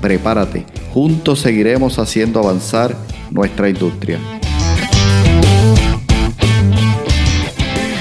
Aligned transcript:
Prepárate, 0.00 0.64
juntos 0.94 1.40
seguiremos 1.40 1.98
haciendo 1.98 2.40
avanzar 2.40 2.96
nuestra 3.30 3.68
industria. 3.68 4.18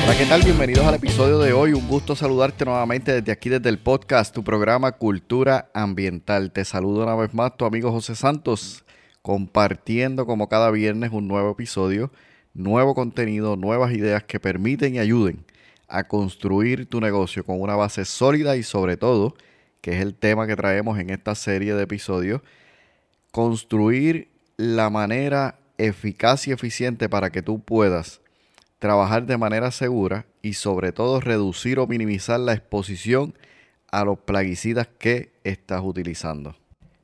Hola, 0.06 0.18
¿qué 0.18 0.26
tal? 0.30 0.42
Bienvenidos 0.44 0.86
al 0.86 0.96
episodio 0.96 1.40
de 1.40 1.52
hoy. 1.52 1.74
Un 1.74 1.90
gusto 1.90 2.16
saludarte 2.16 2.64
nuevamente 2.64 3.12
desde 3.12 3.34
aquí, 3.34 3.50
desde 3.50 3.68
el 3.68 3.80
podcast, 3.80 4.34
tu 4.34 4.46
programa 4.46 4.94
Cultura 4.94 5.70
Ambiental. 5.74 6.54
Te 6.54 6.64
saludo 6.64 7.04
una 7.04 7.16
vez 7.16 7.34
más 7.34 7.58
tu 7.58 7.66
amigo 7.66 7.92
José 7.92 8.16
Santos, 8.16 8.86
compartiendo 9.22 10.26
como 10.26 10.48
cada 10.48 10.72
viernes 10.72 11.12
un 11.12 11.28
nuevo 11.28 11.52
episodio, 11.52 12.14
nuevo 12.54 12.96
contenido, 12.96 13.58
nuevas 13.58 13.92
ideas 13.92 14.24
que 14.24 14.40
permiten 14.40 14.96
y 14.96 15.00
ayuden 15.00 15.44
a 15.90 16.06
construir 16.06 16.86
tu 16.86 17.02
negocio 17.02 17.46
con 17.46 17.60
una 17.60 17.76
base 17.76 18.06
sólida 18.06 18.56
y 18.56 18.64
sobre 18.64 18.96
todo, 18.96 19.36
que 19.82 19.96
es 19.96 20.02
el 20.02 20.14
tema 20.14 20.48
que 20.48 20.56
traemos 20.56 21.00
en 21.00 21.10
esta 21.10 21.36
serie 21.36 21.74
de 21.74 21.84
episodios, 21.84 22.42
construir 23.32 24.28
la 24.58 24.90
manera 24.90 25.60
eficaz 25.78 26.48
y 26.48 26.52
eficiente 26.52 27.08
para 27.10 27.30
que 27.30 27.42
tú 27.42 27.60
puedas 27.60 28.22
trabajar 28.80 29.26
de 29.26 29.38
manera 29.38 29.72
segura 29.72 30.26
y 30.42 30.54
sobre 30.54 30.92
todo 30.92 31.20
reducir 31.20 31.80
o 31.80 31.88
minimizar 31.88 32.40
la 32.40 32.54
exposición 32.54 33.34
a 33.92 34.06
los 34.06 34.20
plaguicidas 34.20 34.88
que 35.00 35.32
estás 35.44 35.82
utilizando. 35.84 36.56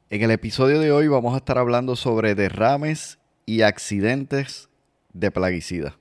En 0.10 0.22
el 0.22 0.32
episodio 0.32 0.80
de 0.80 0.92
hoy 0.92 1.08
vamos 1.08 1.34
a 1.34 1.38
estar 1.38 1.58
hablando 1.58 1.96
sobre 1.96 2.36
derrames 2.36 3.18
y 3.46 3.62
accidentes 3.62 4.70
de 5.14 5.32
plaguicidas. 5.32 5.94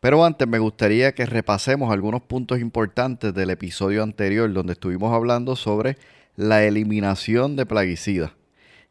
Pero 0.00 0.24
antes 0.24 0.46
me 0.46 0.58
gustaría 0.58 1.14
que 1.14 1.26
repasemos 1.26 1.92
algunos 1.92 2.22
puntos 2.22 2.60
importantes 2.60 3.32
del 3.34 3.50
episodio 3.50 4.02
anterior 4.02 4.52
donde 4.52 4.74
estuvimos 4.74 5.14
hablando 5.14 5.56
sobre 5.56 5.96
la 6.36 6.64
eliminación 6.64 7.56
de 7.56 7.66
plaguicidas. 7.66 8.32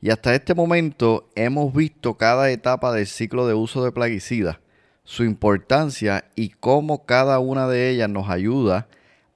Y 0.01 0.09
hasta 0.09 0.35
este 0.35 0.53
momento 0.53 1.29
hemos 1.35 1.73
visto 1.73 2.15
cada 2.15 2.49
etapa 2.49 2.91
del 2.91 3.07
ciclo 3.07 3.47
de 3.47 3.53
uso 3.53 3.83
de 3.83 3.91
plaguicidas 3.91 4.57
su 5.05 5.23
importancia 5.23 6.25
y 6.35 6.49
cómo 6.49 7.05
cada 7.05 7.39
una 7.39 7.67
de 7.67 7.89
ellas 7.89 8.09
nos 8.09 8.27
ayuda 8.29 8.87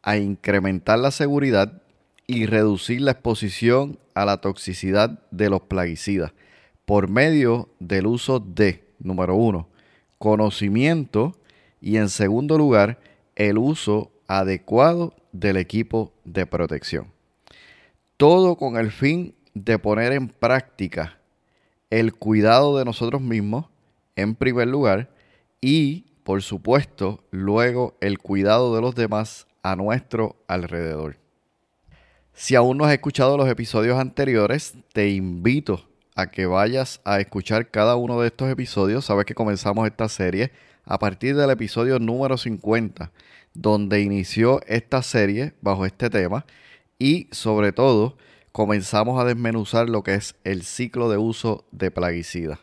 a 0.02 0.18
incrementar 0.18 1.00
la 1.00 1.12
seguridad 1.12 1.82
y 2.26 2.48
reducir 2.48 3.02
la 3.02 3.12
exposición 3.12 4.00
a 4.16 4.26
la 4.26 4.42
toxicidad 4.42 5.20
de 5.32 5.50
los 5.50 5.62
plaguicidas 5.62 6.34
por 6.86 7.08
medio 7.08 7.70
del 7.80 8.08
uso 8.08 8.40
de, 8.40 8.84
número 9.00 9.36
uno, 9.36 9.68
conocimiento 10.18 11.36
y 11.82 11.98
en 11.98 12.10
segundo 12.10 12.58
lugar, 12.58 13.00
el 13.36 13.58
uso 13.58 14.12
adecuado 14.28 15.14
del 15.32 15.58
equipo 15.58 16.14
de 16.24 16.46
protección. 16.46 17.12
Todo 18.18 18.56
con 18.58 18.78
el 18.78 18.92
fin 18.92 19.36
de 19.54 19.80
poner 19.80 20.12
en 20.12 20.28
práctica 20.28 21.20
el 21.90 22.14
cuidado 22.14 22.78
de 22.78 22.86
nosotros 22.86 23.22
mismos, 23.22 23.66
en 24.16 24.36
primer 24.36 24.68
lugar, 24.68 25.10
y, 25.62 26.06
por 26.24 26.42
supuesto, 26.42 27.24
luego 27.32 27.96
el 28.02 28.20
cuidado 28.20 28.76
de 28.76 28.82
los 28.82 28.94
demás 28.96 29.48
a 29.64 29.76
nuestro 29.76 30.36
alrededor. 30.48 31.18
Si 32.34 32.56
aún 32.56 32.78
no 32.78 32.86
has 32.86 32.94
escuchado 32.94 33.38
los 33.38 33.50
episodios 33.50 34.00
anteriores, 34.00 34.76
te 34.94 35.10
invito 35.10 35.89
a 36.20 36.32
que 36.32 36.46
vayas 36.46 37.02
a 37.06 37.20
escuchar 37.20 37.70
cada 37.70 37.96
uno 37.96 38.20
de 38.22 38.28
estos 38.28 38.50
episodios. 38.50 39.06
Sabes 39.06 39.26
que 39.26 39.36
comenzamos 39.36 39.88
esta 39.88 40.10
serie 40.10 40.52
a 40.86 41.00
partir 41.00 41.36
del 41.36 41.50
episodio 41.50 42.00
número 42.00 42.38
50, 42.38 43.12
donde 43.54 44.02
inició 44.02 44.62
esta 44.68 45.02
serie 45.02 45.54
bajo 45.62 45.86
este 45.86 46.10
tema 46.10 46.46
y 46.98 47.28
sobre 47.32 47.72
todo 47.72 48.18
comenzamos 48.52 49.22
a 49.22 49.26
desmenuzar 49.26 49.90
lo 49.90 50.04
que 50.04 50.16
es 50.16 50.36
el 50.44 50.64
ciclo 50.64 51.10
de 51.10 51.18
uso 51.18 51.66
de 51.72 51.92
plaguicidas. 51.92 52.60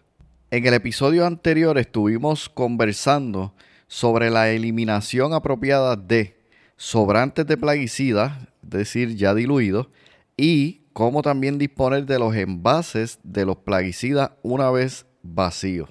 En 0.50 0.66
el 0.66 0.74
episodio 0.74 1.26
anterior 1.26 1.78
estuvimos 1.78 2.48
conversando 2.48 3.54
sobre 3.86 4.30
la 4.30 4.50
eliminación 4.50 5.32
apropiada 5.32 5.96
de 5.96 6.36
sobrantes 6.76 7.46
de 7.46 7.56
plaguicidas, 7.56 8.32
es 8.62 8.70
decir, 8.70 9.16
ya 9.16 9.34
diluidos, 9.34 9.88
y 10.36 10.82
cómo 10.96 11.20
también 11.20 11.58
disponer 11.58 12.06
de 12.06 12.18
los 12.18 12.34
envases 12.34 13.18
de 13.22 13.44
los 13.44 13.58
plaguicidas 13.58 14.30
una 14.42 14.70
vez 14.70 15.04
vacíos. 15.20 15.90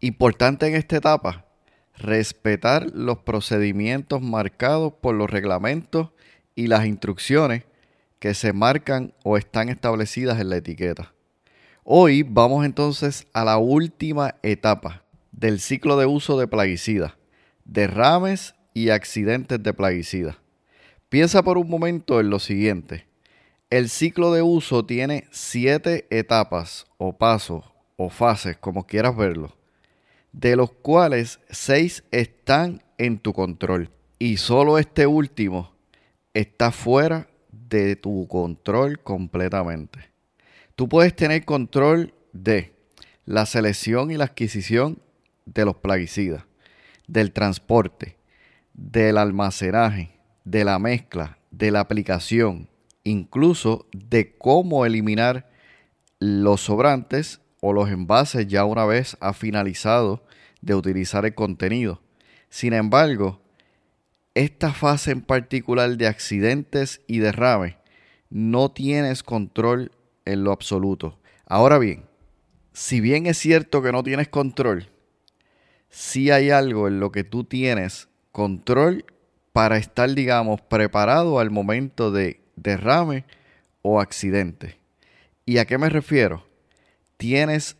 Importante 0.00 0.66
en 0.66 0.76
esta 0.76 0.96
etapa, 0.96 1.44
respetar 1.94 2.86
los 2.94 3.18
procedimientos 3.18 4.22
marcados 4.22 4.94
por 4.94 5.14
los 5.14 5.28
reglamentos 5.28 6.08
y 6.54 6.68
las 6.68 6.86
instrucciones 6.86 7.64
que 8.18 8.32
se 8.32 8.54
marcan 8.54 9.12
o 9.24 9.36
están 9.36 9.68
establecidas 9.68 10.40
en 10.40 10.48
la 10.48 10.56
etiqueta. 10.56 11.12
Hoy 11.84 12.22
vamos 12.22 12.64
entonces 12.64 13.26
a 13.34 13.44
la 13.44 13.58
última 13.58 14.36
etapa 14.42 15.04
del 15.32 15.60
ciclo 15.60 15.98
de 15.98 16.06
uso 16.06 16.38
de 16.38 16.48
plaguicidas, 16.48 17.12
derrames 17.66 18.54
y 18.72 18.88
accidentes 18.88 19.62
de 19.62 19.74
plaguicidas. 19.74 20.36
Piensa 21.10 21.42
por 21.42 21.58
un 21.58 21.68
momento 21.68 22.20
en 22.20 22.30
lo 22.30 22.38
siguiente. 22.38 23.09
El 23.70 23.88
ciclo 23.88 24.32
de 24.32 24.42
uso 24.42 24.84
tiene 24.84 25.28
siete 25.30 26.08
etapas 26.10 26.86
o 26.98 27.16
pasos 27.16 27.64
o 27.94 28.10
fases, 28.10 28.56
como 28.56 28.84
quieras 28.84 29.16
verlo, 29.16 29.56
de 30.32 30.56
los 30.56 30.72
cuales 30.72 31.38
seis 31.50 32.02
están 32.10 32.82
en 32.98 33.20
tu 33.20 33.32
control 33.32 33.88
y 34.18 34.38
solo 34.38 34.76
este 34.76 35.06
último 35.06 35.72
está 36.34 36.72
fuera 36.72 37.28
de 37.52 37.94
tu 37.94 38.26
control 38.26 38.98
completamente. 38.98 40.10
Tú 40.74 40.88
puedes 40.88 41.14
tener 41.14 41.44
control 41.44 42.12
de 42.32 42.74
la 43.24 43.46
selección 43.46 44.10
y 44.10 44.16
la 44.16 44.24
adquisición 44.24 45.00
de 45.46 45.64
los 45.64 45.76
plaguicidas, 45.76 46.44
del 47.06 47.32
transporte, 47.32 48.16
del 48.74 49.16
almacenaje, 49.16 50.10
de 50.44 50.64
la 50.64 50.80
mezcla, 50.80 51.38
de 51.52 51.70
la 51.70 51.78
aplicación, 51.78 52.68
incluso 53.10 53.86
de 53.92 54.36
cómo 54.36 54.86
eliminar 54.86 55.50
los 56.18 56.62
sobrantes 56.62 57.40
o 57.60 57.72
los 57.72 57.90
envases 57.90 58.46
ya 58.46 58.64
una 58.64 58.84
vez 58.84 59.16
ha 59.20 59.32
finalizado 59.32 60.24
de 60.60 60.74
utilizar 60.74 61.24
el 61.24 61.34
contenido. 61.34 62.00
Sin 62.48 62.72
embargo, 62.72 63.40
esta 64.34 64.72
fase 64.72 65.10
en 65.10 65.22
particular 65.22 65.96
de 65.96 66.06
accidentes 66.06 67.00
y 67.06 67.18
derrames 67.18 67.76
no 68.30 68.70
tienes 68.70 69.22
control 69.22 69.92
en 70.24 70.44
lo 70.44 70.52
absoluto. 70.52 71.18
Ahora 71.46 71.78
bien, 71.78 72.04
si 72.72 73.00
bien 73.00 73.26
es 73.26 73.38
cierto 73.38 73.82
que 73.82 73.92
no 73.92 74.02
tienes 74.02 74.28
control, 74.28 74.88
sí 75.88 76.30
hay 76.30 76.50
algo 76.50 76.86
en 76.86 77.00
lo 77.00 77.10
que 77.10 77.24
tú 77.24 77.44
tienes 77.44 78.08
control 78.30 79.04
para 79.52 79.76
estar, 79.76 80.14
digamos, 80.14 80.60
preparado 80.60 81.40
al 81.40 81.50
momento 81.50 82.12
de 82.12 82.40
derrame 82.62 83.24
o 83.82 84.00
accidente. 84.00 84.78
¿Y 85.44 85.58
a 85.58 85.64
qué 85.64 85.78
me 85.78 85.88
refiero? 85.88 86.46
Tienes 87.16 87.76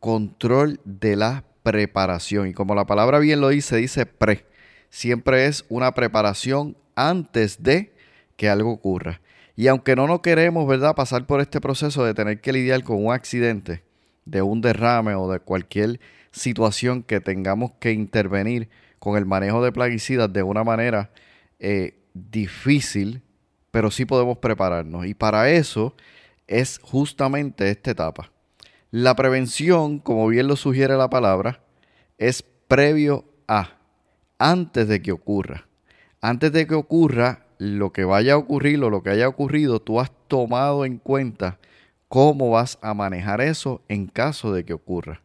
control 0.00 0.80
de 0.84 1.16
la 1.16 1.44
preparación. 1.62 2.48
Y 2.48 2.54
como 2.54 2.74
la 2.74 2.86
palabra 2.86 3.18
bien 3.18 3.40
lo 3.40 3.48
dice, 3.48 3.76
dice 3.76 4.06
pre. 4.06 4.46
Siempre 4.90 5.46
es 5.46 5.64
una 5.68 5.92
preparación 5.92 6.76
antes 6.94 7.62
de 7.62 7.92
que 8.36 8.48
algo 8.48 8.72
ocurra. 8.72 9.20
Y 9.54 9.66
aunque 9.66 9.96
no 9.96 10.06
nos 10.06 10.20
queremos, 10.20 10.66
¿verdad?, 10.66 10.94
pasar 10.94 11.26
por 11.26 11.40
este 11.40 11.60
proceso 11.60 12.04
de 12.04 12.14
tener 12.14 12.40
que 12.40 12.52
lidiar 12.52 12.84
con 12.84 13.04
un 13.04 13.12
accidente, 13.12 13.82
de 14.24 14.40
un 14.40 14.60
derrame 14.60 15.14
o 15.14 15.30
de 15.30 15.40
cualquier 15.40 16.00
situación 16.30 17.02
que 17.02 17.20
tengamos 17.20 17.72
que 17.80 17.92
intervenir 17.92 18.68
con 18.98 19.16
el 19.16 19.26
manejo 19.26 19.62
de 19.62 19.72
plaguicidas 19.72 20.32
de 20.32 20.42
una 20.42 20.64
manera 20.64 21.10
eh, 21.58 21.98
difícil, 22.14 23.22
pero 23.70 23.90
sí 23.90 24.04
podemos 24.04 24.38
prepararnos. 24.38 25.06
Y 25.06 25.14
para 25.14 25.50
eso 25.50 25.94
es 26.46 26.78
justamente 26.82 27.70
esta 27.70 27.90
etapa. 27.90 28.30
La 28.90 29.14
prevención, 29.14 29.98
como 29.98 30.28
bien 30.28 30.48
lo 30.48 30.56
sugiere 30.56 30.96
la 30.96 31.10
palabra, 31.10 31.60
es 32.16 32.42
previo 32.42 33.24
a, 33.46 33.78
antes 34.38 34.88
de 34.88 35.02
que 35.02 35.12
ocurra. 35.12 35.66
Antes 36.20 36.52
de 36.52 36.66
que 36.66 36.74
ocurra, 36.74 37.46
lo 37.58 37.92
que 37.92 38.04
vaya 38.04 38.34
a 38.34 38.38
ocurrir 38.38 38.82
o 38.82 38.90
lo 38.90 39.02
que 39.02 39.10
haya 39.10 39.28
ocurrido, 39.28 39.80
tú 39.80 40.00
has 40.00 40.10
tomado 40.28 40.84
en 40.84 40.98
cuenta 40.98 41.58
cómo 42.08 42.50
vas 42.50 42.78
a 42.80 42.94
manejar 42.94 43.40
eso 43.40 43.82
en 43.88 44.06
caso 44.06 44.52
de 44.52 44.64
que 44.64 44.72
ocurra. 44.72 45.20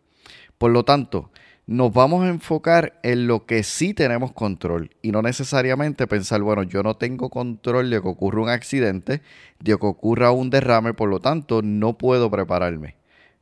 Por 0.57 0.71
lo 0.71 0.83
tanto, 0.83 1.31
nos 1.65 1.93
vamos 1.93 2.25
a 2.25 2.29
enfocar 2.29 2.99
en 3.03 3.27
lo 3.27 3.45
que 3.45 3.63
sí 3.63 3.93
tenemos 3.93 4.33
control 4.33 4.91
y 5.01 5.11
no 5.11 5.21
necesariamente 5.21 6.07
pensar, 6.07 6.41
bueno, 6.41 6.63
yo 6.63 6.83
no 6.83 6.95
tengo 6.95 7.29
control 7.29 7.89
de 7.89 8.01
que 8.01 8.07
ocurra 8.07 8.41
un 8.41 8.49
accidente, 8.49 9.21
de 9.59 9.77
que 9.77 9.85
ocurra 9.85 10.31
un 10.31 10.49
derrame, 10.49 10.93
por 10.93 11.09
lo 11.09 11.19
tanto, 11.19 11.61
no 11.61 11.97
puedo 11.97 12.29
prepararme. 12.29 12.95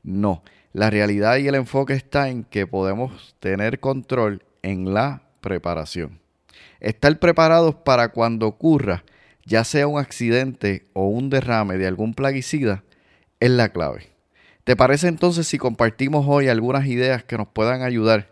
No, 0.03 0.43
la 0.73 0.89
realidad 0.89 1.37
y 1.37 1.47
el 1.47 1.55
enfoque 1.55 1.93
está 1.93 2.29
en 2.29 2.43
que 2.43 2.67
podemos 2.67 3.35
tener 3.39 3.79
control 3.79 4.43
en 4.61 4.93
la 4.93 5.23
preparación. 5.41 6.19
Estar 6.79 7.17
preparados 7.17 7.75
para 7.75 8.09
cuando 8.09 8.47
ocurra, 8.47 9.03
ya 9.45 9.63
sea 9.63 9.87
un 9.87 9.99
accidente 9.99 10.85
o 10.93 11.07
un 11.07 11.29
derrame 11.29 11.77
de 11.77 11.87
algún 11.87 12.13
plaguicida, 12.13 12.83
es 13.39 13.49
la 13.49 13.69
clave. 13.69 14.10
¿Te 14.63 14.75
parece 14.75 15.07
entonces 15.07 15.47
si 15.47 15.57
compartimos 15.57 16.25
hoy 16.27 16.47
algunas 16.47 16.85
ideas 16.85 17.23
que 17.23 17.37
nos 17.37 17.47
puedan 17.47 17.81
ayudar 17.81 18.27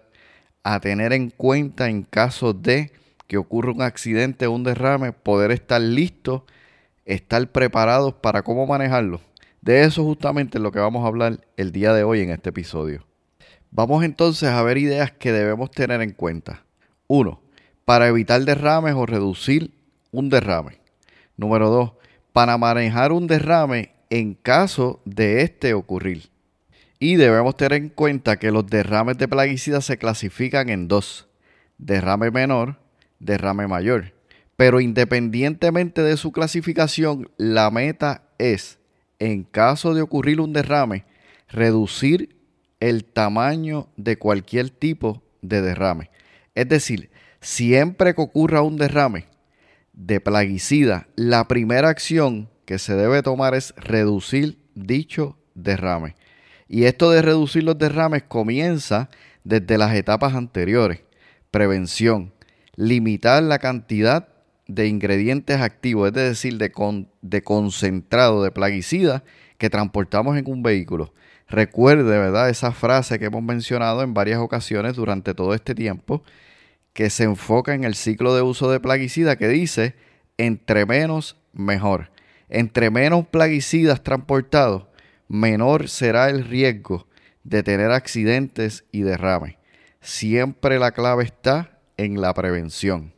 a 0.64 0.80
tener 0.80 1.12
en 1.12 1.32
cuenta 1.32 1.90
en 1.90 2.04
caso 2.04 2.54
de 2.54 2.92
que 3.26 3.38
ocurra 3.38 3.72
un 3.72 3.82
accidente 3.82 4.46
o 4.46 4.52
un 4.52 4.64
derrame, 4.64 5.12
poder 5.12 5.52
estar 5.52 5.82
listos, 5.82 6.44
estar 7.06 7.48
preparados 7.52 8.14
para 8.14 8.44
cómo 8.44 8.68
manejarlo? 8.68 9.22
De 9.62 9.84
eso 9.84 10.04
justamente 10.04 10.60
es 10.60 10.62
lo 10.62 10.72
que 10.72 10.80
vamos 10.80 11.04
a 11.04 11.08
hablar 11.08 11.42
el 11.58 11.72
día 11.72 11.94
de 11.94 12.04
hoy 12.04 12.22
en 12.22 12.30
este 12.30 12.50
episodio. 12.50 13.04
Vamos 13.72 14.04
entonces 14.04 14.50
a 14.50 14.62
ver 14.62 14.78
ideas 14.78 15.12
que 15.12 15.32
debemos 15.32 15.72
tener 15.72 16.02
en 16.02 16.12
cuenta. 16.12 16.64
Uno, 17.08 17.42
Para 17.86 18.08
evitar 18.08 18.42
derrames 18.42 18.94
o 18.94 19.08
reducir 19.08 19.72
un 20.12 20.30
derrame. 20.30 20.80
Número 21.38 21.72
dos, 21.72 21.94
Para 22.34 22.56
manejar 22.60 23.12
un 23.12 23.26
derrame 23.26 23.94
en 24.10 24.34
caso 24.34 25.02
de 25.06 25.42
este 25.42 25.74
ocurrir. 25.74 26.30
Y 27.00 27.16
debemos 27.16 27.56
tener 27.56 27.74
en 27.74 27.90
cuenta 27.90 28.38
que 28.38 28.52
los 28.52 28.68
derrames 28.68 29.18
de 29.18 29.28
plaguicidas 29.28 29.86
se 29.86 29.98
clasifican 29.98 30.70
en 30.70 30.88
dos, 30.88 31.28
derrame 31.78 32.32
menor, 32.32 32.78
derrame 33.20 33.68
mayor. 33.68 34.14
Pero 34.58 34.82
independientemente 34.82 36.02
de 36.02 36.18
su 36.18 36.34
clasificación, 36.34 37.30
la 37.38 37.72
meta 37.72 38.24
es, 38.38 38.80
en 39.20 39.44
caso 39.44 39.94
de 39.94 40.02
ocurrir 40.02 40.42
un 40.42 40.52
derrame, 40.52 41.06
reducir 41.48 42.36
el 42.82 43.06
tamaño 43.06 43.88
de 43.96 44.18
cualquier 44.18 44.70
tipo 44.70 45.24
de 45.42 45.62
derrame. 45.62 46.10
Es 46.56 46.68
decir, 46.68 47.10
siempre 47.40 48.14
que 48.14 48.22
ocurra 48.22 48.62
un 48.62 48.78
derrame 48.78 49.28
de 49.94 50.20
plaguicida, 50.20 51.08
la 51.16 51.48
primera 51.48 51.90
acción 51.90 52.50
que 52.70 52.78
se 52.78 52.94
debe 52.94 53.24
tomar 53.24 53.56
es 53.56 53.74
reducir 53.78 54.60
dicho 54.76 55.40
derrame. 55.56 56.16
Y 56.68 56.84
esto 56.84 57.10
de 57.10 57.24
reducir 57.24 57.64
los 57.64 57.80
derrames 57.80 58.22
comienza 58.22 59.10
desde 59.44 59.80
las 59.80 59.96
etapas 59.96 60.36
anteriores. 60.36 61.02
Prevención, 61.50 62.32
limitar 62.76 63.42
la 63.42 63.58
cantidad 63.58 64.28
de 64.68 64.86
ingredientes 64.86 65.60
activos, 65.62 66.10
es 66.10 66.14
decir, 66.14 66.60
de, 66.60 66.72
de 67.24 67.42
concentrado 67.42 68.44
de 68.44 68.52
plaguicida 68.52 69.24
que 69.58 69.72
transportamos 69.72 70.38
en 70.38 70.48
un 70.48 70.62
vehículo. 70.62 71.12
Recuerde, 71.48 72.20
¿verdad? 72.20 72.52
Esa 72.52 72.72
frase 72.72 73.18
que 73.18 73.26
hemos 73.26 73.42
mencionado 73.42 74.04
en 74.04 74.14
varias 74.14 74.38
ocasiones 74.38 74.96
durante 74.96 75.34
todo 75.34 75.56
este 75.56 75.74
tiempo, 75.74 76.22
que 76.94 77.10
se 77.10 77.24
enfoca 77.24 77.74
en 77.74 77.84
el 77.84 77.96
ciclo 77.96 78.36
de 78.36 78.44
uso 78.44 78.70
de 78.70 78.80
plaguicida 78.80 79.38
que 79.38 79.48
dice, 79.48 79.96
entre 80.38 80.86
menos, 80.86 81.36
mejor. 81.52 82.12
Entre 82.50 82.90
menos 82.90 83.28
plaguicidas 83.28 84.04
transportados, 84.04 84.88
menor 85.28 85.88
será 85.88 86.30
el 86.30 86.44
riesgo 86.46 87.08
de 87.44 87.64
tener 87.64 87.92
accidentes 87.92 88.86
y 88.92 89.02
derrames. 89.02 89.56
Siempre 90.02 90.80
la 90.80 90.92
clave 90.92 91.24
está 91.24 91.80
en 91.98 92.20
la 92.22 92.34
prevención. 92.34 93.14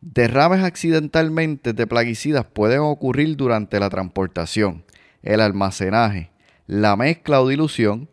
Derrames 0.00 0.62
accidentalmente 0.62 1.72
de 1.72 1.86
plaguicidas 1.86 2.46
pueden 2.46 2.80
ocurrir 2.80 3.36
durante 3.36 3.80
la 3.80 3.90
transportación, 3.90 4.84
el 5.22 5.40
almacenaje, 5.40 6.30
la 6.66 6.96
mezcla 6.96 7.42
o 7.42 7.48
dilución 7.48 8.08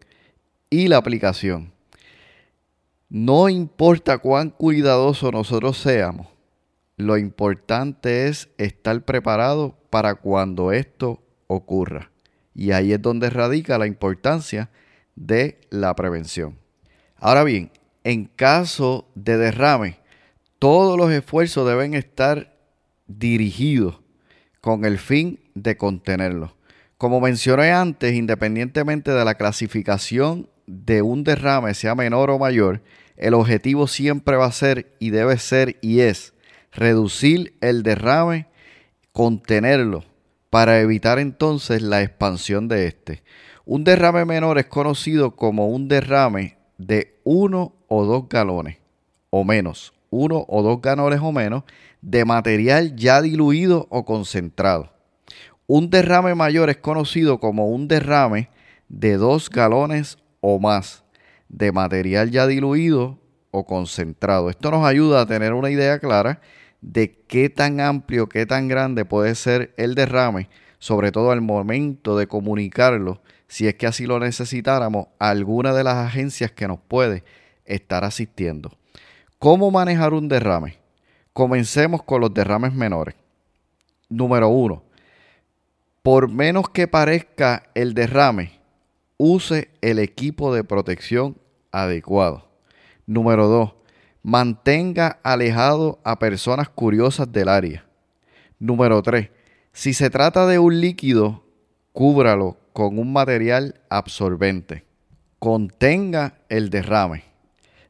y 0.70 0.88
la 0.88 0.98
aplicación. 0.98 1.72
No 3.08 3.50
importa 3.50 4.18
cuán 4.18 4.50
cuidadosos 4.50 5.32
nosotros 5.32 5.78
seamos, 5.78 6.28
lo 6.98 7.18
importante 7.18 8.28
es 8.28 8.50
estar 8.58 9.04
preparado 9.04 9.78
para 9.96 10.16
cuando 10.16 10.74
esto 10.74 11.24
ocurra. 11.48 12.12
Y 12.54 12.74
ahí 12.74 12.92
es 12.92 13.02
donde 13.02 13.30
radica 13.30 13.78
la 13.78 13.88
importancia 13.88 14.70
de 15.16 15.62
la 15.70 15.96
prevención. 15.96 16.60
Ahora 17.16 17.46
bien, 17.46 17.72
en 18.04 18.26
caso 18.26 19.08
de 19.16 19.38
derrame, 19.38 20.00
todos 20.60 20.98
los 20.98 21.14
esfuerzos 21.14 21.66
deben 21.66 21.94
estar 21.94 22.58
dirigidos 23.08 24.02
con 24.60 24.84
el 24.84 24.98
fin 24.98 25.40
de 25.54 25.78
contenerlo. 25.78 26.58
Como 26.98 27.22
mencioné 27.22 27.72
antes, 27.72 28.16
independientemente 28.16 29.12
de 29.12 29.24
la 29.24 29.36
clasificación 29.36 30.50
de 30.68 31.04
un 31.04 31.24
derrame, 31.24 31.74
sea 31.74 31.96
menor 31.96 32.32
o 32.32 32.38
mayor, 32.38 32.82
el 33.16 33.34
objetivo 33.34 33.88
siempre 33.88 34.36
va 34.36 34.48
a 34.48 34.52
ser 34.52 34.94
y 35.00 35.12
debe 35.12 35.38
ser 35.38 35.78
y 35.82 36.02
es 36.02 36.34
reducir 36.74 37.56
el 37.62 37.82
derrame, 37.82 38.48
contenerlo, 39.16 40.04
para 40.50 40.82
evitar 40.82 41.20
entonces 41.20 41.82
la 41.82 42.02
expansión 42.02 42.68
de 42.68 42.88
este. 42.88 43.24
Un 43.64 43.86
derrame 43.86 44.26
menor 44.26 44.60
es 44.60 44.66
conocido 44.66 45.38
como 45.38 45.70
un 45.70 45.88
derrame 45.88 46.58
de 46.78 47.18
uno 47.24 47.74
o 47.88 48.04
dos 48.04 48.28
galones 48.28 48.76
o 49.30 49.46
menos, 49.46 49.94
uno 50.10 50.44
o 50.50 50.62
dos 50.62 50.82
galones 50.82 51.22
o 51.24 51.32
menos 51.32 51.64
de 52.02 52.26
material 52.26 52.98
ya 52.98 53.22
diluido 53.22 53.88
o 53.90 54.04
concentrado. 54.04 54.92
Un 55.66 55.90
derrame 55.90 56.36
mayor 56.36 56.70
es 56.70 56.78
conocido 56.78 57.40
como 57.40 57.70
un 57.70 57.88
derrame 57.88 58.50
de 58.90 59.16
dos 59.16 59.50
galones 59.50 60.18
o 60.42 60.60
más 60.60 61.06
de 61.48 61.72
material 61.72 62.32
ya 62.32 62.48
diluido 62.48 63.18
o 63.52 63.66
concentrado. 63.66 64.50
Esto 64.50 64.72
nos 64.72 64.86
ayuda 64.86 65.22
a 65.22 65.26
tener 65.26 65.54
una 65.54 65.72
idea 65.72 66.00
clara 66.00 66.42
de 66.86 67.24
qué 67.28 67.50
tan 67.50 67.80
amplio, 67.80 68.30
qué 68.30 68.46
tan 68.46 68.68
grande 68.68 69.06
puede 69.06 69.34
ser 69.34 69.74
el 69.76 69.96
derrame, 69.96 70.50
sobre 70.78 71.12
todo 71.12 71.32
al 71.32 71.42
momento 71.42 72.16
de 72.16 72.28
comunicarlo, 72.28 73.22
si 73.48 73.68
es 73.68 73.74
que 73.74 73.88
así 73.88 74.06
lo 74.06 74.20
necesitáramos, 74.20 75.08
a 75.18 75.30
alguna 75.30 75.74
de 75.74 75.84
las 75.84 75.96
agencias 75.96 76.52
que 76.52 76.68
nos 76.68 76.80
puede 76.80 77.24
estar 77.66 78.04
asistiendo. 78.04 78.72
¿Cómo 79.40 79.72
manejar 79.72 80.14
un 80.14 80.28
derrame? 80.28 80.78
Comencemos 81.34 82.04
con 82.04 82.22
los 82.22 82.34
derrames 82.34 82.74
menores. 82.74 83.16
Número 84.08 84.48
uno, 84.50 84.84
por 86.04 86.30
menos 86.30 86.70
que 86.70 86.88
parezca 86.88 87.64
el 87.74 87.96
derrame, 87.96 88.60
use 89.18 89.70
el 89.82 89.98
equipo 89.98 90.54
de 90.54 90.64
protección 90.64 91.36
adecuado. 91.72 92.48
Número 93.08 93.48
dos, 93.48 93.74
mantenga 94.26 95.20
alejado 95.22 96.00
a 96.04 96.18
personas 96.18 96.68
curiosas 96.68 97.32
del 97.32 97.48
área. 97.48 97.86
Número 98.58 99.04
3. 99.04 99.30
Si 99.72 99.94
se 99.94 100.10
trata 100.10 100.48
de 100.48 100.58
un 100.58 100.82
líquido, 100.82 101.44
cúbralo 101.94 102.58
con 102.74 102.98
un 102.98 103.14
material 103.14 103.76
absorbente. 103.88 104.84
Contenga 105.38 106.40
el 106.50 106.72
derrame. 106.72 107.24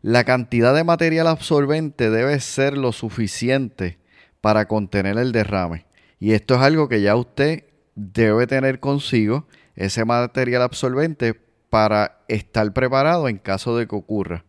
La 0.02 0.26
cantidad 0.26 0.76
de 0.76 0.84
material 0.84 1.28
absorbente 1.28 2.10
debe 2.10 2.38
ser 2.42 2.78
lo 2.78 2.92
suficiente 2.92 3.98
para 4.42 4.68
contener 4.68 5.18
el 5.18 5.32
derrame. 5.32 5.86
Y 6.20 6.34
esto 6.34 6.56
es 6.56 6.62
algo 6.62 6.90
que 6.90 7.02
ya 7.02 7.16
usted 7.16 7.64
debe 7.96 8.46
tener 8.46 8.82
consigo, 8.82 9.48
ese 9.78 10.04
material 10.04 10.64
absorbente, 10.64 11.40
para 11.70 12.26
estar 12.28 12.74
preparado 12.74 13.30
en 13.30 13.38
caso 13.38 13.78
de 13.78 13.88
que 13.88 13.96
ocurra. 13.96 14.44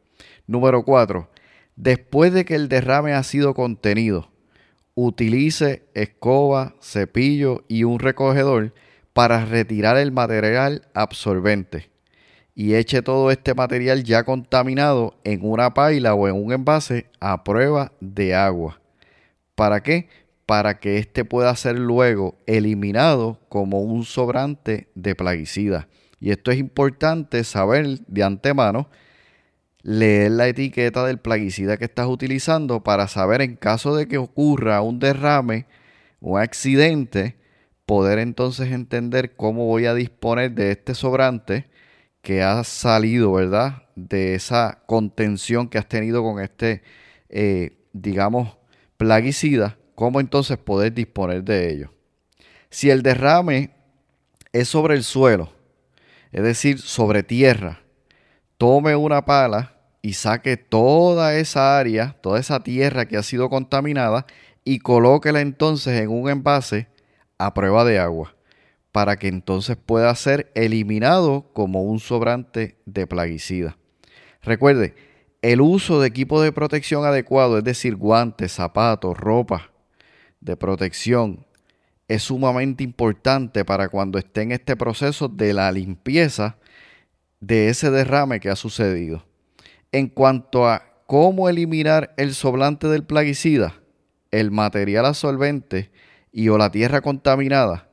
Número 0.49 0.85
4 0.85 1.36
Después 1.76 2.33
de 2.33 2.45
que 2.45 2.54
el 2.54 2.68
derrame 2.68 3.12
ha 3.12 3.23
sido 3.23 3.54
contenido, 3.54 4.30
utilice 4.95 5.85
escoba, 5.95 6.75
cepillo 6.80 7.64
y 7.68 7.85
un 7.85 7.99
recogedor 7.99 8.75
para 9.12 9.45
retirar 9.45 9.97
el 9.97 10.11
material 10.11 10.88
absorbente 10.95 11.90
y 12.54 12.75
eche 12.75 13.02
todo 13.02 13.30
este 13.30 13.54
material 13.54 14.02
ya 14.02 14.25
contaminado 14.25 15.14
en 15.25 15.40
una 15.42 15.75
paila 15.75 16.14
o 16.14 16.26
en 16.26 16.35
un 16.35 16.52
envase 16.52 17.06
a 17.21 17.45
prueba 17.45 17.92
de 18.00 18.35
agua. 18.35 18.80
¿Para 19.54 19.83
qué? 19.83 20.09
Para 20.47 20.80
que 20.80 20.97
éste 20.97 21.26
pueda 21.26 21.54
ser 21.54 21.78
luego 21.78 22.38
eliminado 22.47 23.38
como 23.50 23.83
un 23.83 24.04
sobrante 24.04 24.88
de 24.95 25.14
plaguicida. 25.14 25.88
Y 26.18 26.30
esto 26.30 26.50
es 26.50 26.56
importante 26.56 27.45
saber 27.45 27.99
de 28.06 28.23
antemano 28.23 28.88
leer 29.87 30.33
la 30.33 30.49
etiqueta 30.49 31.07
del 31.07 31.19
plaguicida 31.19 31.76
que 31.76 31.85
estás 31.85 32.09
utilizando 32.09 32.83
para 32.83 33.07
saber 33.07 33.40
en 33.40 33.55
caso 33.55 33.95
de 33.95 34.09
que 34.09 34.19
ocurra 34.19 34.83
un 34.83 34.99
derrame, 34.99 35.66
un 36.19 36.40
accidente, 36.40 37.37
poder 37.87 38.19
entonces 38.19 38.73
entender 38.73 39.37
cómo 39.37 39.66
voy 39.66 39.87
a 39.87 39.95
disponer 39.95 40.50
de 40.50 40.73
este 40.73 40.97
sobrante 40.97 41.66
que 42.21 42.43
ha 42.43 42.64
salido, 42.64 43.35
¿verdad? 43.35 43.85
De 43.95 44.35
esa 44.35 44.83
contención 44.87 45.69
que 45.69 45.78
has 45.78 45.88
tenido 45.88 46.21
con 46.25 46.43
este, 46.43 46.83
eh, 47.28 47.78
digamos, 47.93 48.57
plaguicida, 48.97 49.78
cómo 49.95 50.19
entonces 50.19 50.59
poder 50.59 50.95
disponer 50.95 51.45
de 51.45 51.71
ello. 51.71 51.93
Si 52.71 52.90
el 52.90 53.05
derrame 53.05 53.71
es 54.52 54.66
sobre 54.66 54.97
el 54.97 55.05
suelo, 55.05 55.52
es 56.33 56.43
decir, 56.43 56.81
sobre 56.81 57.23
tierra, 57.23 57.83
tome 58.59 58.97
una 58.97 59.25
pala 59.25 59.75
y 60.07 60.13
saque 60.13 60.57
toda 60.57 61.35
esa 61.35 61.81
área, 61.81 62.17
toda 62.21 62.39
esa 62.39 62.61
tierra 62.61 63.07
que 63.07 63.17
ha 63.17 63.25
sido 63.25 63.51
contaminada 63.51 64.25
y 64.63 64.79
colóquela 64.79 65.41
entonces 65.41 66.01
en 66.01 66.11
un 66.11 66.31
envase 66.31 66.87
a 67.39 67.53
prueba 67.55 67.85
de 67.85 67.99
agua 67.99 68.37
para 68.93 69.17
que 69.17 69.27
entonces 69.27 69.77
pueda 69.77 70.15
ser 70.15 70.53
eliminado 70.55 71.51
como 71.53 71.83
un 71.83 71.99
sobrante 71.99 72.77
de 72.87 73.09
plaguicida. 73.09 73.79
Recuerde, 74.43 74.95
el 75.43 75.61
uso 75.61 76.01
de 76.01 76.07
equipo 76.07 76.41
de 76.41 76.53
protección 76.53 77.05
adecuado, 77.05 77.59
es 77.59 77.65
decir, 77.65 77.97
guantes, 77.97 78.53
zapatos, 78.53 79.19
ropa 79.19 79.73
de 80.39 80.57
protección, 80.57 81.45
es 82.07 82.23
sumamente 82.23 82.85
importante 82.85 83.65
para 83.65 83.89
cuando 83.89 84.21
esté 84.21 84.43
en 84.43 84.53
este 84.53 84.77
proceso 84.77 85.27
de 85.27 85.53
la 85.53 85.73
limpieza 85.73 86.59
de 87.41 87.71
ese 87.71 87.91
derrame 87.91 88.39
que 88.39 88.51
ha 88.51 88.57
sucedido. 88.57 89.25
En 89.97 90.09
cuanto 90.09 90.69
a 90.69 90.83
cómo 91.07 91.49
eliminar 91.49 92.12
el 92.19 92.35
sobrante 92.35 92.87
del 92.87 93.05
plaguicida, 93.05 93.81
el 94.31 94.50
material 94.50 95.07
absorbente 95.07 95.91
y 96.33 96.50
o 96.50 96.59
la 96.59 96.71
tierra 96.71 97.00
contaminada, 97.00 97.88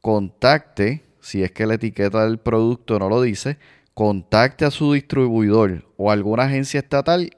contacte, 0.00 1.04
si 1.20 1.44
es 1.44 1.52
que 1.52 1.66
la 1.66 1.74
etiqueta 1.74 2.24
del 2.24 2.38
producto 2.38 2.98
no 2.98 3.08
lo 3.08 3.22
dice, 3.22 3.58
contacte 3.94 4.64
a 4.64 4.72
su 4.72 4.92
distribuidor 4.92 5.84
o 5.96 6.10
alguna 6.10 6.46
agencia 6.46 6.80
estatal 6.80 7.30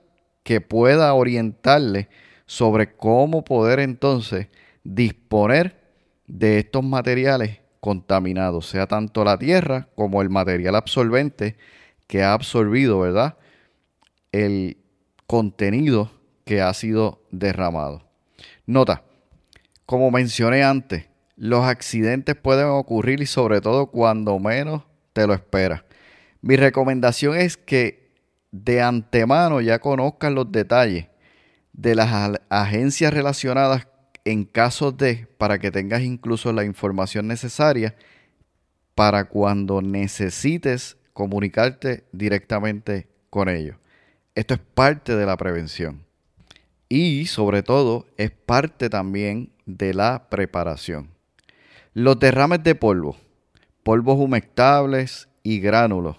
que 0.43 0.63
pueda 0.63 1.13
orientarle 1.13 2.09
sobre 2.47 2.97
cómo 2.97 3.45
poder 3.45 3.79
entonces 3.79 4.49
disponer 4.85 5.79
de 6.27 6.61
estos 6.61 6.83
materiales 6.83 7.59
contaminados, 7.81 8.65
sea 8.71 8.87
tanto 8.87 9.23
la 9.23 9.37
tierra 9.37 9.89
como 9.97 10.23
el 10.23 10.31
material 10.31 10.77
absorbente 10.77 11.59
que 12.07 12.23
ha 12.23 12.33
absorbido, 12.33 12.99
¿verdad? 12.99 13.37
El 14.33 14.79
contenido 15.27 16.11
que 16.45 16.61
ha 16.61 16.75
sido 16.75 17.23
derramado. 17.31 18.03
Nota, 18.67 19.05
como 19.87 20.11
mencioné 20.11 20.65
antes, 20.65 21.09
los 21.37 21.65
accidentes 21.65 22.37
pueden 22.37 22.67
ocurrir 22.67 23.21
y 23.21 23.27
sobre 23.27 23.61
todo 23.61 23.87
cuando 23.87 24.39
menos 24.39 24.83
te 25.13 25.27
lo 25.27 25.35
esperas. 25.35 25.85
Mi 26.41 26.57
recomendación 26.57 27.37
es 27.37 27.57
que 27.57 28.11
de 28.51 28.83
antemano 28.83 29.61
ya 29.61 29.79
conozcan 29.79 30.35
los 30.35 30.51
detalles 30.51 31.07
de 31.73 31.95
las 31.95 32.39
agencias 32.49 33.15
relacionadas 33.15 33.89
en 34.25 34.45
caso 34.45 34.93
de, 34.93 35.27
para 35.39 35.59
que 35.59 35.71
tengas 35.71 36.03
incluso 36.03 36.53
la 36.53 36.65
información 36.65 37.27
necesaria 37.27 37.97
para 38.95 39.25
cuando 39.25 39.83
necesites 39.83 40.97
comunicarte 41.13 42.05
directamente 42.13 43.09
con 43.31 43.49
ellos. 43.49 43.77
Esto 44.35 44.55
es 44.55 44.61
parte 44.61 45.15
de 45.15 45.27
la 45.27 45.37
prevención 45.37 46.07
y 46.89 47.27
sobre 47.27 47.63
todo 47.63 48.07
es 48.17 48.31
parte 48.31 48.89
también 48.89 49.53
de 49.67 49.93
la 49.93 50.29
preparación. 50.31 51.11
Los 51.93 52.19
derrames 52.19 52.63
de 52.63 52.75
polvo, 52.75 53.19
polvos 53.83 54.19
humectables 54.19 55.29
y 55.43 55.61
gránulos 55.61 56.17